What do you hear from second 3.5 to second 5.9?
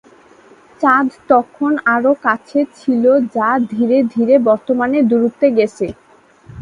ধীরে ধীরে বর্তমানে দূরত্বে গেছে।